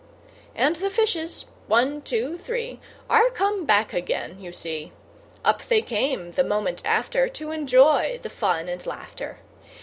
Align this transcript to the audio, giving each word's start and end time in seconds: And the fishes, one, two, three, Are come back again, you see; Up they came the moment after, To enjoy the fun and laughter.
And 0.55 0.77
the 0.77 0.89
fishes, 0.89 1.45
one, 1.67 2.01
two, 2.01 2.35
three, 2.35 2.79
Are 3.07 3.29
come 3.29 3.65
back 3.67 3.93
again, 3.93 4.39
you 4.39 4.51
see; 4.51 4.93
Up 5.45 5.61
they 5.67 5.83
came 5.83 6.31
the 6.31 6.43
moment 6.43 6.81
after, 6.83 7.29
To 7.29 7.51
enjoy 7.51 8.17
the 8.19 8.29
fun 8.31 8.67
and 8.67 8.83
laughter. 8.87 9.37